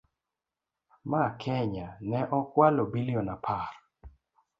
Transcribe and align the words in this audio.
Ma 1.11 1.23
Kenya 1.41 1.87
ne 2.09 2.19
okwalo 2.39 2.83
billion 2.91 3.27
apar. 3.35 3.69